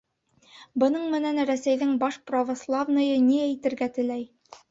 Бының 0.83 1.03
менән 1.15 1.41
Рәсәйҙең 1.49 1.91
баш 2.03 2.17
православныйы 2.31 3.19
ни 3.29 3.39
әйтергә 3.43 3.93
теләй? 3.99 4.27